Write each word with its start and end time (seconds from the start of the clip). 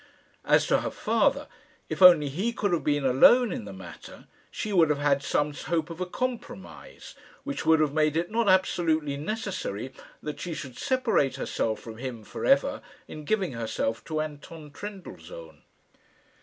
As 0.45 0.65
to 0.65 0.79
her 0.79 0.89
father, 0.89 1.47
if 1.87 2.01
only 2.01 2.27
he 2.27 2.53
could 2.53 2.73
have 2.73 2.83
been 2.83 3.05
alone 3.05 3.51
in 3.51 3.65
the 3.65 3.71
matter, 3.71 4.25
she 4.49 4.73
would 4.73 4.89
have 4.89 4.97
had 4.97 5.21
some 5.21 5.53
hope 5.53 5.91
of 5.91 6.01
a 6.01 6.07
compromise 6.07 7.13
which 7.43 7.67
would 7.67 7.79
have 7.79 7.93
made 7.93 8.17
it 8.17 8.31
not 8.31 8.49
absolutely 8.49 9.15
necessary 9.15 9.93
that 10.23 10.39
she 10.39 10.55
should 10.55 10.75
separate 10.75 11.35
herself 11.35 11.81
from 11.81 11.97
him 11.99 12.23
for 12.23 12.45
ever 12.47 12.81
in 13.07 13.25
giving 13.25 13.51
herself 13.51 14.03
to 14.05 14.21
Anton 14.21 14.71
Trendellsohn. 14.71 15.61